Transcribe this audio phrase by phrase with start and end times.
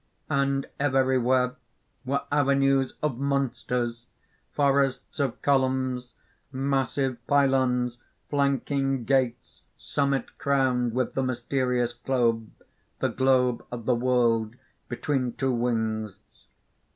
[0.31, 1.57] And everywhere
[2.05, 4.07] were avenues of monsters,
[4.51, 6.15] forests of columns,
[6.51, 12.49] massive pylons flanking gates summit crowned with the mysterious globe
[12.97, 14.55] the globe of the world,
[14.89, 16.17] between two wings.